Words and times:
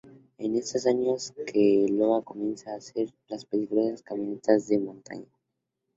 Es 0.39 0.45
en 0.47 0.55
estos 0.55 0.87
años 0.87 1.31
que 1.45 1.85
Evola 1.85 2.23
comienza 2.23 2.71
a 2.73 2.77
hacer 2.77 3.13
las 3.27 3.45
peligrosas 3.45 4.01
caminatas 4.01 4.67
de 4.67 4.79
montaña. 4.79 5.27